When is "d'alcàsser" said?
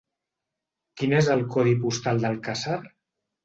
2.27-2.83